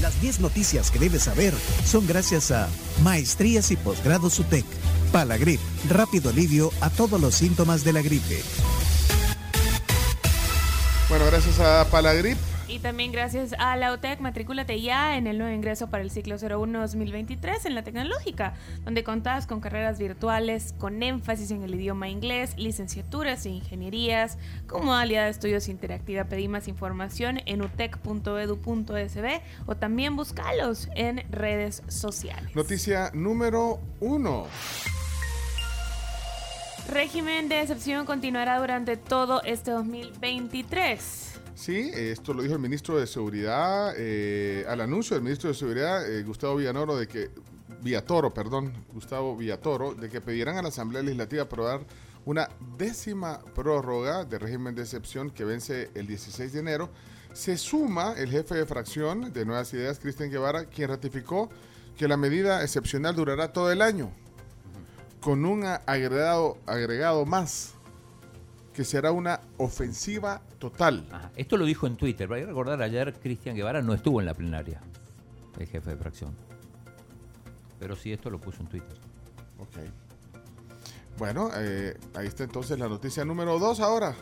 [0.00, 2.68] Las 10 noticias que debes saber son gracias a
[3.02, 4.64] Maestrías y Posgrados UTEC.
[5.12, 8.42] Palagrip, rápido alivio a todos los síntomas de la gripe.
[11.08, 12.38] Bueno, gracias a Palagrip
[12.70, 16.36] y también gracias a la UTEC, matrículate ya en el nuevo ingreso para el ciclo
[16.36, 18.54] 01-2023 en la tecnológica,
[18.84, 24.84] donde contás con carreras virtuales con énfasis en el idioma inglés, licenciaturas e ingenierías, con
[24.84, 26.24] modalidad de estudios interactiva.
[26.24, 32.54] Pedí más información en utec.edu.sb o también búscalos en redes sociales.
[32.54, 34.46] Noticia número uno.
[36.88, 41.29] Régimen de excepción continuará durante todo este 2023.
[41.60, 46.10] Sí, esto lo dijo el ministro de Seguridad, eh, al anuncio del ministro de Seguridad,
[46.10, 47.28] eh, Gustavo Villanoro, de que,
[47.82, 51.82] Villatoro, perdón, Gustavo Villatoro, de que pedirán a la Asamblea Legislativa aprobar
[52.24, 56.88] una décima prórroga de régimen de excepción que vence el 16 de enero,
[57.34, 61.50] se suma el jefe de fracción de Nuevas Ideas, Cristian Guevara, quien ratificó
[61.94, 64.10] que la medida excepcional durará todo el año,
[65.20, 67.74] con un agregado, agregado más
[68.74, 71.04] que será una ofensiva total.
[71.36, 72.28] Esto lo dijo en Twitter.
[72.28, 74.80] Voy a recordar, ayer Cristian Guevara no estuvo en la plenaria,
[75.58, 76.34] el jefe de fracción.
[77.78, 78.96] Pero sí, esto lo puso en Twitter.
[79.58, 79.78] Ok.
[81.18, 84.14] Bueno, eh, ahí está entonces la noticia número dos ahora.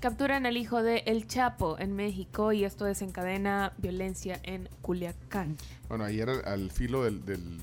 [0.00, 5.56] Capturan al hijo de El Chapo en México y esto desencadena violencia en Culiacán.
[5.88, 7.60] Bueno, ayer al, filo del, del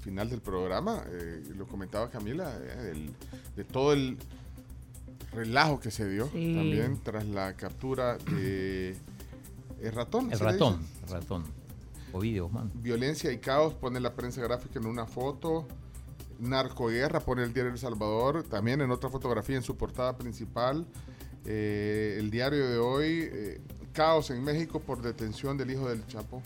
[0.00, 3.10] final del programa, eh, lo comentaba Camila, eh,
[3.56, 4.16] de todo el
[5.32, 8.96] relajo que se dio también tras la captura de
[9.80, 10.32] el ratón.
[10.32, 11.44] El ratón, el ratón.
[12.12, 12.70] Ovidio, man.
[12.74, 15.66] Violencia y caos, pone la prensa gráfica en una foto.
[16.38, 20.86] Narcoguerra, pone el diario El Salvador, también en otra fotografía en su portada principal.
[21.44, 23.30] Eh, el diario de hoy,
[23.92, 26.42] caos en México por detención del hijo del Chapo.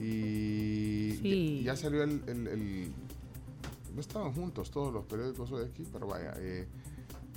[0.00, 2.92] Y ya, salió el,
[3.94, 6.66] No estaban juntos todos los periódicos de aquí, pero vaya, eh,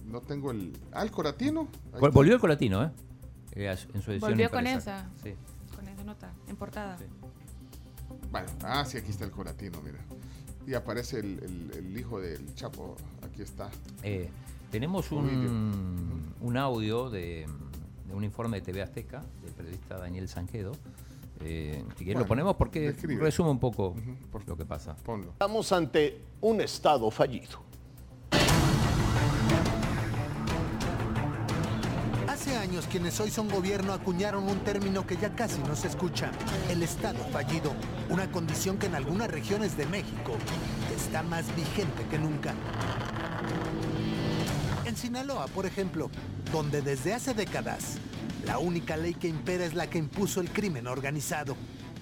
[0.05, 0.73] no tengo el...
[0.91, 1.67] Ah, el Coratino.
[1.99, 2.91] Volvió el Coratino, ¿eh?
[3.53, 3.75] ¿eh?
[3.93, 4.31] En su edición.
[4.31, 5.09] Volvió con esa.
[5.21, 5.33] Sí.
[5.75, 6.97] Con esa nota, en portada.
[8.31, 9.99] Bueno, ah, sí, aquí está el Coratino, mira.
[10.65, 13.69] Y aparece el, hijo del Chapo, aquí está.
[14.03, 14.29] Eh,
[14.71, 17.45] tenemos un, un audio de,
[18.05, 20.73] de, un informe de TV Azteca del periodista Daniel Sanquedo,
[21.41, 23.95] eh, si lo ponemos porque resume un poco
[24.31, 24.95] por lo que pasa.
[25.31, 27.67] Estamos ante un Estado fallido.
[32.27, 36.31] Hace años quienes hoy son gobierno acuñaron un término que ya casi no se escucha,
[36.69, 37.73] el Estado fallido,
[38.09, 40.33] una condición que en algunas regiones de México
[40.95, 42.53] está más vigente que nunca.
[44.85, 46.09] En Sinaloa, por ejemplo,
[46.51, 47.97] donde desde hace décadas
[48.45, 51.55] la única ley que impera es la que impuso el crimen organizado.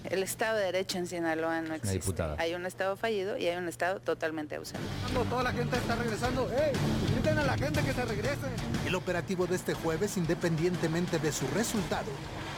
[0.10, 2.24] El Estado de Derecho en Sinaloa no existe.
[2.38, 4.86] Hay un Estado fallido y hay un Estado totalmente ausente.
[5.02, 6.74] Cuando toda la gente está regresando, ¡hey!
[7.12, 8.48] Griten a la gente que se regrese.
[8.86, 12.12] El operativo de este jueves, independientemente de su resultado,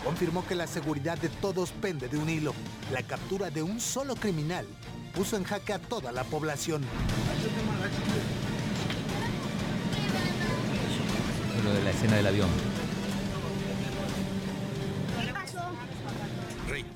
[0.04, 2.54] confirmó que la seguridad de todos pende de un hilo.
[2.92, 4.66] La captura de un solo criminal
[5.16, 6.82] puso en jaque a toda la población.
[11.64, 12.50] Lo de la escena del avión.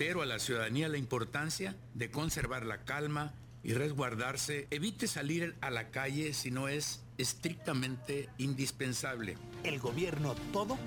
[0.01, 4.66] Reitero a la ciudadanía la importancia de conservar la calma y resguardarse.
[4.72, 9.38] Evite salir a la calle si no es estrictamente indispensable.
[9.63, 10.79] El gobierno todo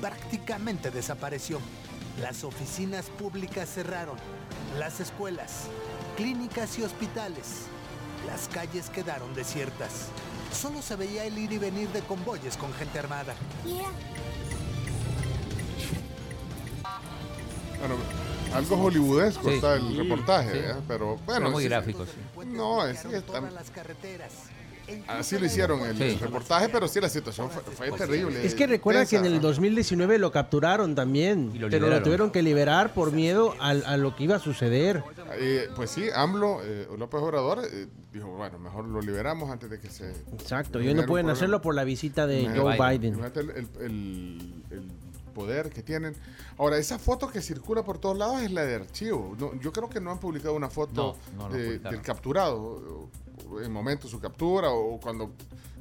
[0.00, 1.60] prácticamente desapareció.
[2.20, 4.16] Las oficinas públicas cerraron,
[4.80, 5.68] las escuelas,
[6.16, 7.68] clínicas y hospitales.
[8.26, 10.08] Las calles quedaron desiertas.
[10.52, 13.36] Solo se veía el ir y venir de convoyes con gente armada.
[18.56, 20.74] Algo hollywoodesco está el reportaje, ¿eh?
[20.88, 21.50] pero bueno.
[21.50, 22.04] muy gráfico,
[22.46, 23.04] No, es,
[25.08, 28.46] Así lo hicieron el, reportaje, pero sí la situación fue, terrible.
[28.46, 32.94] Es que recuerda que en el 2019 lo capturaron también, pero lo tuvieron que liberar
[32.94, 35.02] por miedo a, lo que iba a suceder.
[35.38, 39.80] Eh, pues sí, AMLO, eh, López Obrador, eh, dijo, bueno, mejor lo liberamos antes de
[39.80, 40.08] que se...
[40.32, 43.20] Exacto, y no pueden hacerlo por la visita de Joe Biden.
[43.80, 44.55] el
[45.36, 46.16] poder que tienen.
[46.56, 49.36] Ahora, esa foto que circula por todos lados es la de archivo.
[49.60, 51.14] yo creo que no han publicado una foto
[51.52, 53.10] del capturado
[53.58, 55.30] en el momento de su captura o cuando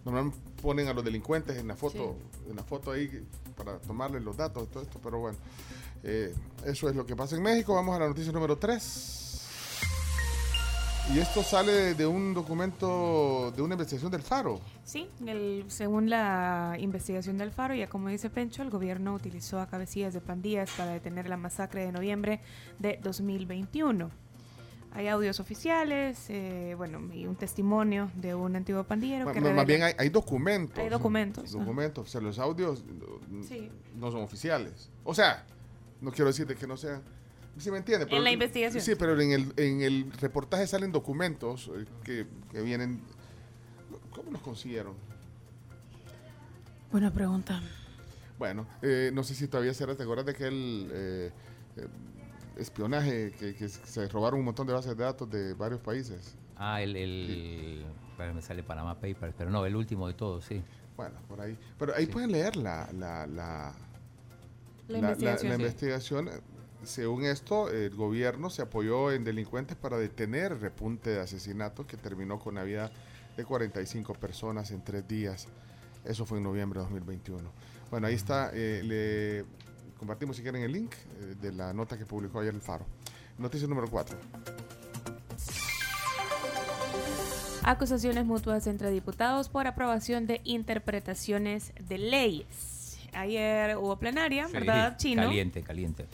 [0.04, 2.18] normalmente ponen a los delincuentes en la foto,
[2.50, 3.26] en la foto ahí
[3.56, 5.00] para tomarles los datos y todo esto.
[5.02, 5.38] Pero bueno,
[6.04, 6.36] eh,
[6.66, 7.74] eso es lo que pasa en México.
[7.76, 9.25] Vamos a la noticia número 3.
[11.14, 14.60] Y esto sale de un documento, de una investigación del Faro.
[14.84, 15.08] Sí,
[15.68, 20.22] según la investigación del Faro, ya como dice Pencho, el gobierno utilizó a cabecillas de
[20.22, 22.42] pandillas para detener la masacre de noviembre
[22.80, 24.10] de 2021.
[24.94, 29.32] Hay audios oficiales, eh, bueno, y un testimonio de un antiguo pandillero.
[29.32, 30.80] que más bien hay, documentos.
[30.80, 31.52] Hay documentos.
[31.52, 32.84] Documentos, o sea, los audios
[33.96, 34.90] no son oficiales.
[35.04, 35.46] O sea,
[36.02, 37.04] no quiero decir de que no sean
[37.58, 38.08] ¿Sí me entiende?
[38.10, 38.84] en la investigación.
[38.84, 43.02] Sí, pero en el, en el reportaje salen documentos eh, que, que vienen...
[44.12, 44.94] ¿Cómo los consiguieron?
[46.92, 47.62] Buena pregunta.
[48.38, 51.32] Bueno, eh, no sé si todavía será, ¿te acuerdas de aquel eh,
[52.58, 56.36] espionaje que, se robaron un montón de bases de datos de varios países?
[56.58, 56.96] Ah, el...
[56.96, 57.86] el
[58.34, 60.62] me sale Panama Papers, pero no, el último de todos, sí.
[60.96, 61.58] Bueno, por ahí.
[61.78, 63.74] Pero ahí pueden leer la, la, la,
[64.88, 65.50] la investigación.
[65.50, 66.30] la investigación
[66.86, 71.98] según esto, el gobierno se apoyó en delincuentes para detener el repunte de asesinatos que
[71.98, 72.92] terminó con la vida
[73.36, 75.48] de 45 personas en tres días.
[76.04, 77.52] Eso fue en noviembre de 2021.
[77.92, 78.52] Bueno, ahí está.
[78.54, 79.46] Eh, le
[79.98, 82.86] compartimos si quieren el link eh, de la nota que publicó ayer el Faro.
[83.38, 84.18] Noticia número 4.
[87.64, 93.00] Acusaciones mutuas entre diputados por aprobación de interpretaciones de leyes.
[93.14, 95.24] Ayer hubo plenaria, ¿verdad, Chino?
[95.24, 96.06] Caliente, caliente.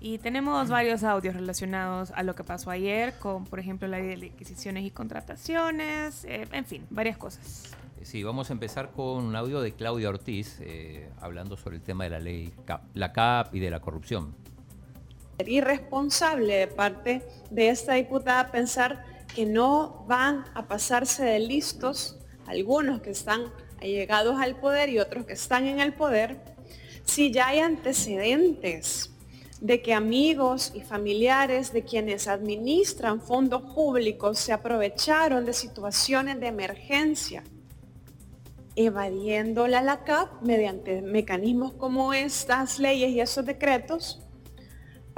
[0.00, 4.14] Y tenemos varios audios relacionados a lo que pasó ayer, con por ejemplo la ley
[4.16, 7.72] de adquisiciones y contrataciones, eh, en fin, varias cosas.
[8.02, 12.04] Sí, vamos a empezar con un audio de Claudia Ortiz, eh, hablando sobre el tema
[12.04, 14.36] de la ley CAP, la CAP y de la corrupción.
[15.44, 19.04] Irresponsable de parte de esta diputada pensar
[19.34, 22.16] que no van a pasarse de listos
[22.46, 23.42] algunos que están
[23.80, 26.40] allegados al poder y otros que están en el poder,
[27.04, 29.12] si ya hay antecedentes
[29.60, 36.46] de que amigos y familiares de quienes administran fondos públicos se aprovecharon de situaciones de
[36.46, 37.42] emergencia,
[38.76, 44.20] evadiéndola a la CAP mediante mecanismos como estas leyes y esos decretos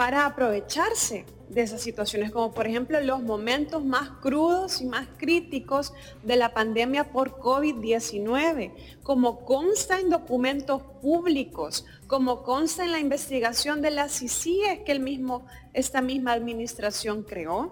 [0.00, 5.92] para aprovecharse de esas situaciones, como por ejemplo los momentos más crudos y más críticos
[6.22, 13.82] de la pandemia por COVID-19, como consta en documentos públicos, como consta en la investigación
[13.82, 15.44] de las CICIES que el mismo,
[15.74, 17.70] esta misma administración creó.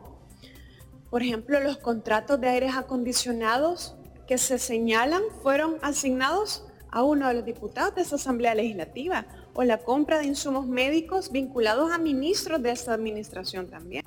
[1.09, 3.97] Por ejemplo, los contratos de aires acondicionados
[4.27, 9.27] que se señalan fueron asignados a uno de los diputados de esa Asamblea Legislativa
[9.61, 14.05] o la compra de insumos médicos vinculados a ministros de esta administración también.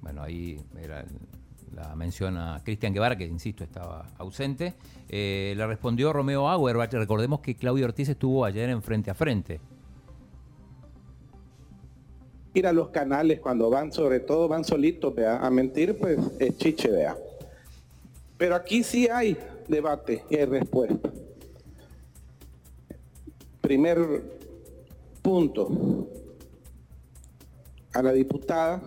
[0.00, 1.04] Bueno, ahí era
[1.74, 4.74] la mención a Cristian Guevara, que insisto estaba ausente.
[5.08, 6.92] Eh, le respondió Romeo Auerbach.
[6.92, 9.58] Recordemos que Claudio Ortiz estuvo ayer en frente a frente.
[12.54, 16.92] Ir a los canales cuando van, sobre todo van solitos a mentir, pues es chiche,
[16.92, 17.16] vea.
[18.38, 19.36] Pero aquí sí hay
[19.66, 21.10] debate y hay respuesta.
[23.60, 24.36] Primer
[25.26, 26.06] punto.
[27.92, 28.80] A la diputada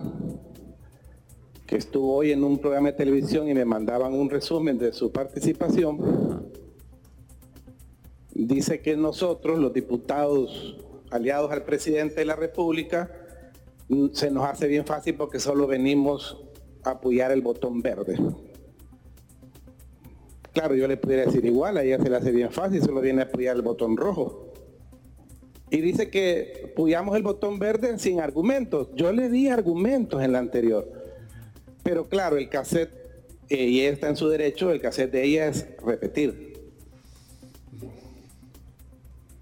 [1.66, 5.12] que estuvo hoy en un programa de televisión y me mandaban un resumen de su
[5.12, 6.50] participación,
[8.32, 10.78] dice que nosotros, los diputados
[11.10, 13.12] aliados al presidente de la República,
[14.12, 16.42] se nos hace bien fácil porque solo venimos
[16.84, 18.16] a apoyar el botón verde.
[20.54, 23.20] Claro, yo le pudiera decir igual, a ella se le hace bien fácil, solo viene
[23.20, 24.49] a apoyar el botón rojo
[25.70, 28.88] y dice que apoyamos el botón verde sin argumentos.
[28.94, 30.88] Yo le di argumentos en la anterior.
[31.82, 32.90] Pero claro, el cassette,
[33.48, 36.50] eh, y ella está en su derecho, el cassette de ella es repetir.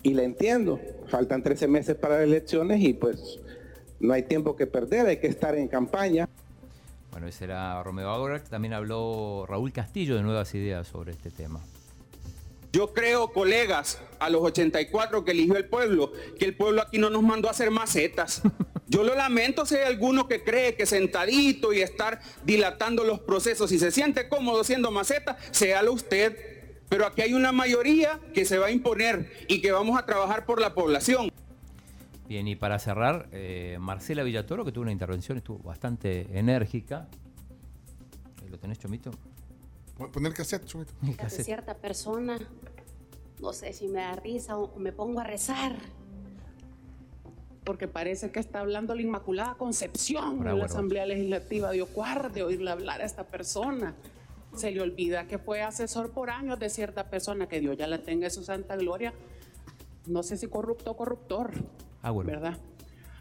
[0.02, 0.78] Y la entiendo.
[1.08, 3.40] Faltan 13 meses para las elecciones y pues
[3.99, 6.28] no hay tiempo que perder, hay que estar en campaña.
[7.11, 8.38] Bueno, ese era Romeo Agora.
[8.44, 11.61] También habló Raúl Castillo de Nuevas Ideas sobre este tema.
[12.72, 17.08] Yo creo, colegas, a los 84 que eligió el pueblo, que el pueblo aquí no
[17.08, 18.42] nos mandó a hacer macetas.
[18.88, 23.70] Yo lo lamento si hay alguno que cree que sentadito y estar dilatando los procesos,
[23.70, 26.37] si se siente cómodo siendo maceta, séalo usted.
[26.88, 30.46] Pero aquí hay una mayoría que se va a imponer y que vamos a trabajar
[30.46, 31.30] por la población.
[32.28, 37.08] Bien, y para cerrar, eh, Marcela Villatoro, que tuvo una intervención, estuvo bastante enérgica.
[38.50, 39.10] ¿Lo tenés, Chomito?
[39.99, 40.64] Poner cassette,
[41.17, 41.45] cassette.
[41.45, 42.38] cierta persona,
[43.40, 45.76] no sé si me da risa o me pongo a rezar.
[47.64, 51.73] Porque parece que está hablando la Inmaculada Concepción en la Asamblea Legislativa.
[51.73, 53.95] Dios guarde oírle hablar a esta persona.
[54.55, 57.99] Se le olvida que fue asesor por años de cierta persona, que Dios ya la
[57.99, 59.12] tenga en su santa gloria.
[60.07, 61.50] No sé si corrupto o corruptor.
[62.00, 62.57] Ah, ¿Verdad?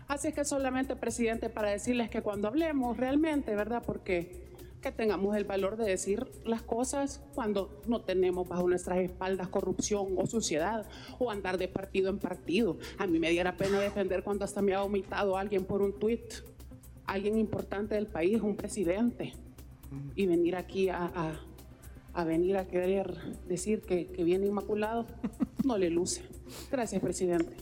[0.08, 3.84] Así es que solamente, presidente, para decirles que cuando hablemos realmente, ¿verdad?
[3.86, 4.47] Porque
[4.88, 10.16] que tengamos el valor de decir las cosas cuando no tenemos bajo nuestras espaldas corrupción
[10.16, 10.86] o suciedad
[11.20, 12.78] o andar de partido en partido.
[12.98, 16.36] A mí me diera pena defender cuando hasta me ha vomitado alguien por un tuit,
[17.06, 19.34] alguien importante del país, un presidente,
[20.16, 21.38] y venir aquí a,
[22.26, 23.14] venir a querer
[23.46, 25.06] decir que, que viene inmaculado,
[25.66, 26.24] no le luce.
[26.72, 27.58] Gracias, presidente.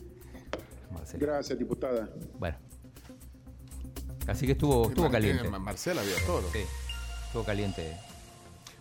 [1.17, 2.07] Gracias, diputada.
[2.37, 2.57] Bueno.
[4.27, 5.49] Así que estuvo, estuvo caliente.
[5.49, 6.43] Marcela había todo.
[6.51, 6.59] Sí,
[7.35, 7.97] estuvo caliente.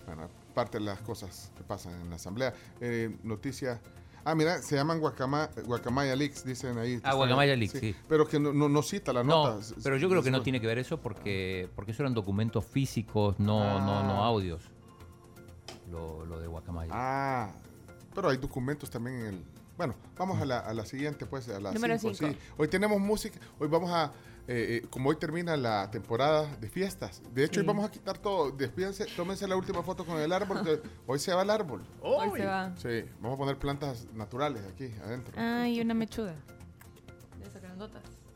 [0.07, 2.55] Bueno, parte de las cosas que pasan en la asamblea.
[2.81, 3.81] Eh, noticia.
[4.25, 7.01] Ah, mira, se llaman Guacamaya Leaks, dicen ahí.
[7.03, 7.97] Ah, Guacamaya Leaks, sí.
[8.09, 9.59] Pero que no, no, cita la nota.
[9.83, 13.41] pero yo creo que no tiene que ver eso porque, porque eso eran documentos físicos,
[13.41, 14.29] no, no, no ah.
[14.29, 14.63] audios.
[15.91, 16.93] Lo, lo de Guacamaya.
[16.95, 17.53] Ah,
[18.15, 19.45] pero hay documentos también en el.
[19.77, 22.37] Bueno, vamos a la, a la siguiente, pues, a la Número cinco, Sí.
[22.57, 24.13] Hoy tenemos música, hoy vamos a
[24.47, 27.23] eh, eh, como hoy termina la temporada de fiestas.
[27.33, 28.51] De hecho, hoy vamos a quitar todo.
[28.51, 31.83] Despídense, tómense la última foto con el árbol, hoy se va el árbol.
[32.03, 32.75] Hoy se va.
[32.77, 35.35] Sí, vamos a poner plantas naturales aquí adentro.
[35.39, 36.37] Ah, y una mechuda.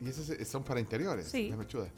[0.01, 1.53] Y esas son para interiores, sí.
[1.57, 1.89] mechudas.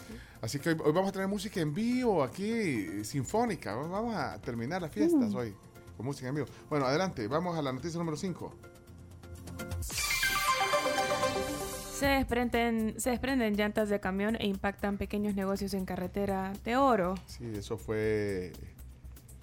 [0.42, 3.76] Así que hoy, vamos a tener música en vivo aquí, sinfónica.
[3.76, 5.36] Vamos a terminar las fiestas mm.
[5.36, 5.56] hoy
[5.96, 6.48] con música en vivo.
[6.70, 8.71] Bueno, adelante, vamos a la noticia número 5.
[12.02, 17.14] Se desprenden, se desprenden llantas de camión e impactan pequeños negocios en carretera de oro.
[17.28, 18.54] Sí, eso fue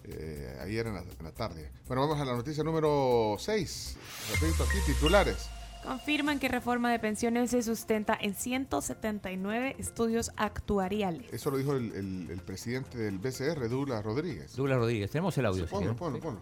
[0.03, 1.71] eh, ayer en la, tarde.
[1.87, 3.97] Bueno, vamos a la noticia número 6.
[4.33, 5.49] Repito aquí, titulares.
[5.85, 11.33] Confirman que reforma de pensiones se sustenta en 179 estudios actuariales.
[11.33, 14.57] Eso lo dijo el, presidente del BCR, Douglas Rodríguez.
[14.57, 15.65] Douglas Rodríguez, tenemos el audio.
[15.65, 16.41] Sí, ponlo, ponlo, ponlo.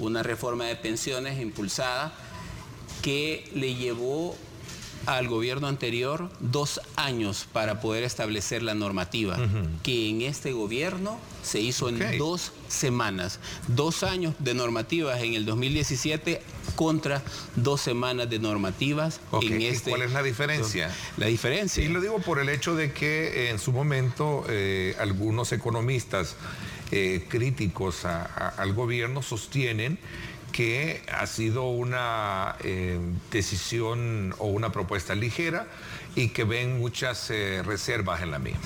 [0.00, 2.12] Una reforma de pensiones impulsada
[3.02, 4.36] que le llevó
[5.06, 9.38] al gobierno anterior dos años para poder establecer la normativa,
[9.82, 13.40] que en este gobierno se hizo en dos semanas.
[13.68, 16.42] Dos años de normativas en el 2017
[16.76, 17.22] contra
[17.56, 19.90] dos semanas de normativas en este.
[19.90, 20.94] ¿Cuál es la diferencia?
[21.16, 21.82] La diferencia.
[21.82, 26.36] Y lo digo por el hecho de que en su momento eh, algunos economistas
[26.90, 29.98] eh, críticos al gobierno sostienen
[30.58, 32.98] que ha sido una eh,
[33.30, 35.68] decisión o una propuesta ligera
[36.16, 38.58] y que ven muchas eh, reservas en la misma.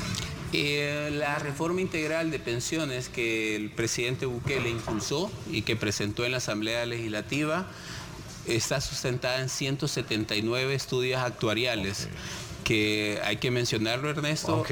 [0.54, 6.30] Eh, la reforma integral de pensiones que el presidente Bukele impulsó y que presentó en
[6.30, 7.66] la Asamblea Legislativa
[8.46, 12.08] está sustentada en 179 estudios actuariales
[12.62, 14.64] que hay que mencionarlo, Ernesto,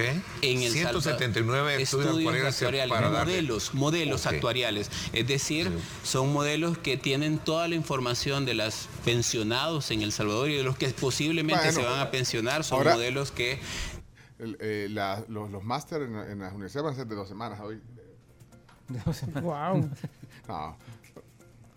[0.43, 4.91] en el 179 estudios, actuariales, modelos, modelos actuariales.
[5.13, 5.71] Es decir,
[6.03, 10.63] son modelos que tienen toda la información de los pensionados en El Salvador y de
[10.63, 12.65] los que posiblemente se van a pensionar.
[12.65, 13.61] Son modelos que...
[14.39, 14.89] Eh,
[15.29, 17.79] los, los máster en, en, las universidades van a ser de dos semanas hoy.
[18.89, 19.43] De dos semanas.
[19.43, 19.91] Wow.
[20.49, 20.77] no,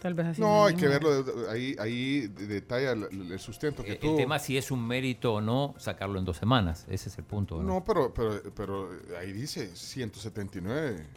[0.04, 0.42] Tal vez así.
[0.42, 4.12] No, hay que verlo, ahí, ahí detalla el, sustento que el, tuvo.
[4.12, 7.24] El tema si es un mérito o no sacarlo en dos semanas, ese es el
[7.24, 7.64] punto.
[7.64, 11.08] No, pero, pero, pero ahí dice 179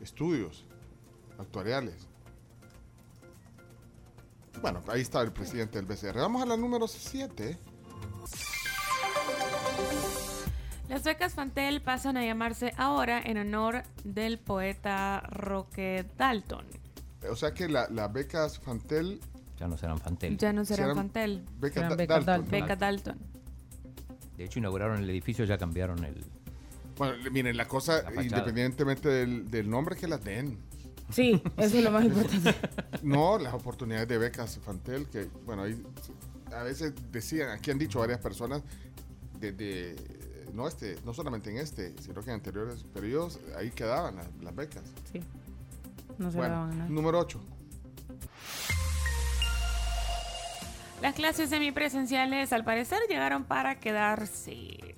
[0.00, 0.64] estudios
[1.38, 2.08] actuariales.
[4.60, 6.18] Bueno, ahí está el presidente del BCR.
[6.18, 7.56] Vamos a la número 7.
[10.88, 16.85] Las becas Fantel pasan a llamarse ahora en honor del poeta Roque Dalton.
[17.30, 19.20] O sea que las la becas Fantel...
[19.58, 20.36] Ya no serán Fantel.
[20.36, 21.44] Ya no serán, Fantel.
[21.58, 22.46] Becas Dalton.
[22.50, 23.18] Beca Dalton.
[24.36, 26.22] De hecho, inauguraron el edificio, ya cambiaron el...
[26.98, 30.58] Bueno, miren, la cosa, independientemente del, nombre que las den.
[31.10, 32.54] Sí, eso es lo más importante.
[33.02, 35.82] no, las oportunidades de becas Fantel, que, bueno, ahí
[36.54, 38.62] a veces decían, aquí han dicho varias personas,
[39.38, 39.94] desde,
[40.52, 44.54] no, este, no solamente en este, sino que en anteriores periodos, ahí quedaban las, las
[44.54, 44.84] becas.
[45.12, 45.20] Sí.
[46.18, 47.40] No se bueno, Número 8.
[51.02, 54.96] Las clases semipresenciales al parecer llegaron para quedarse.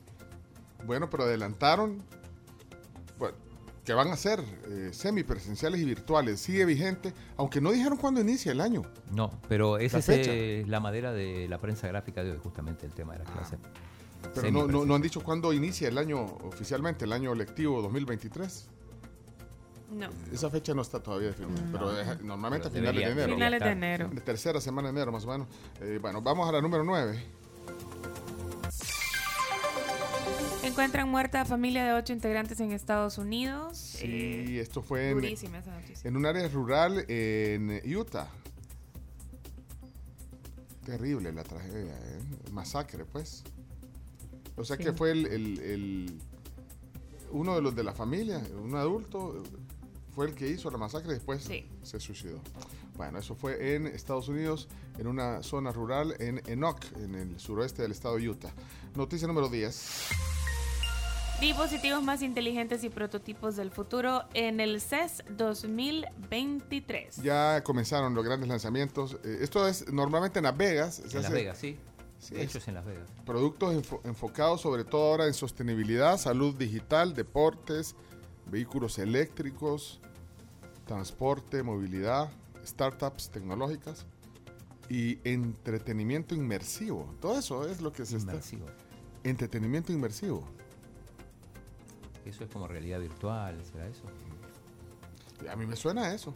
[0.85, 2.03] Bueno, pero adelantaron.
[3.19, 3.37] Bueno,
[3.85, 6.41] que van a ser eh, semipresenciales y virtuales.
[6.41, 8.83] Sigue vigente, aunque no dijeron cuándo inicia el año.
[9.11, 12.93] No, pero esa es eh, la madera de la prensa gráfica de hoy, justamente el
[12.93, 13.33] tema de las ah.
[13.33, 13.59] clases.
[14.35, 18.69] Pero no, no, no, han dicho cuándo inicia el año oficialmente, el año lectivo 2023.
[19.91, 20.11] No.
[20.33, 21.91] Esa fecha no está todavía definida, pero
[22.23, 23.35] normalmente a finales de enero.
[23.35, 24.09] Finales de enero.
[24.09, 25.49] De tercera semana de enero, más o menos.
[25.81, 27.19] Eh, bueno, vamos a la número 9.
[30.63, 33.79] Encuentran muerta a familia de ocho integrantes en Estados Unidos.
[33.79, 35.25] Sí, eh, esto fue en,
[36.05, 38.29] en un área rural en Utah.
[40.85, 42.51] Terrible la tragedia, ¿eh?
[42.53, 43.43] masacre, pues.
[44.57, 46.21] O sea que fue el
[47.31, 49.43] uno de los de la familia, un adulto,
[50.19, 51.49] fue el que hizo la masacre y después
[51.85, 52.41] se suicidó.
[52.97, 54.67] Bueno, eso fue en Estados Unidos,
[54.99, 58.53] en una zona rural en Enoch, en el suroeste del estado de Utah.
[58.97, 60.09] Noticia número 10.
[61.41, 67.19] Dispositivos más inteligentes y prototipos del futuro en el CES 2023.
[67.23, 69.19] Ya comenzaron los grandes lanzamientos.
[69.23, 70.99] Eh, esto es normalmente en Las Vegas.
[70.99, 71.79] en Las Vegas, sí.
[72.33, 73.09] Hechos en Las Vegas.
[73.25, 77.95] Productos enfocados sobre todo ahora en sostenibilidad, salud digital, deportes,
[78.51, 80.01] vehículos eléctricos,
[80.89, 82.31] transporte, movilidad,
[82.67, 84.07] startups tecnológicas
[84.89, 87.15] y entretenimiento inmersivo.
[87.21, 88.67] Todo eso es lo que se inmersivo.
[89.23, 90.49] Entretenimiento inmersivo.
[92.25, 94.05] Eso es como realidad virtual, ¿será eso?
[95.49, 96.35] A mí me suena eso.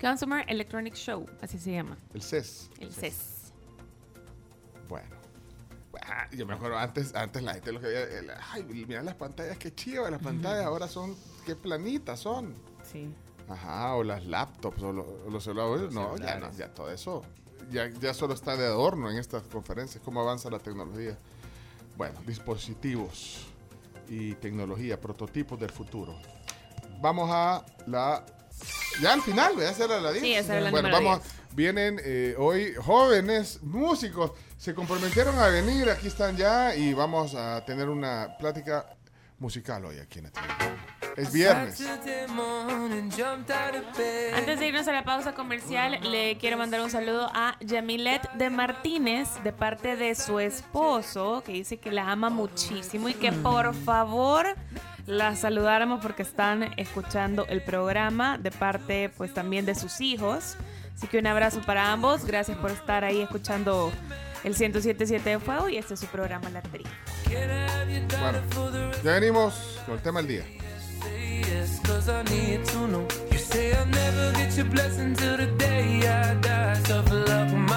[0.00, 1.96] Consumer Electronic Show, así se llama.
[2.14, 2.70] El CES.
[2.78, 3.52] El CES.
[4.88, 5.16] Bueno.
[6.02, 9.58] Ah, yo me acuerdo antes, antes la gente lo que veía, ay, mira las pantallas,
[9.58, 12.54] qué chido las pantallas, ahora son, qué planitas son.
[12.84, 13.12] Sí.
[13.48, 15.92] Ajá, o las laptops o, los celulares.
[15.92, 17.22] no, ya no, ya todo eso.
[17.70, 21.18] Ya, ya solo está de adorno en estas conferencias, cómo avanza la tecnología.
[21.96, 23.46] Bueno, dispositivos
[24.08, 26.18] y tecnología, prototipos del futuro.
[27.00, 28.24] Vamos a la.
[29.00, 31.20] Ya al final, voy a hacer la, la Sí, esa la Bueno, vamos.
[31.52, 37.64] Vienen eh, hoy jóvenes músicos, se comprometieron a venir, aquí están ya y vamos a
[37.64, 38.86] tener una plática
[39.38, 41.80] musical hoy aquí en la es viernes.
[44.34, 48.50] Antes de irnos a la pausa comercial, le quiero mandar un saludo a Yamilet de
[48.50, 53.74] Martínez de parte de su esposo, que dice que la ama muchísimo y que por
[53.74, 54.46] favor
[55.06, 60.56] la saludáramos porque están escuchando el programa de parte pues también de sus hijos.
[60.94, 62.24] Así que un abrazo para ambos.
[62.24, 63.92] Gracias por estar ahí escuchando
[64.44, 66.84] el 1077 de Fuego y este es su programa La Tri.
[68.20, 68.40] Bueno,
[69.02, 70.67] ya venimos con el tema del día.
[71.88, 73.06] cause I need to know.
[73.32, 76.74] You say I'll never get your blessing till the day I die.
[76.88, 77.67] Suffer love.